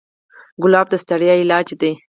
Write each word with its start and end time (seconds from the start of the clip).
ګلاب 0.63 0.87
د 0.89 0.93
ستړیا 1.03 1.33
علاج 1.43 1.67
دی. 1.81 1.93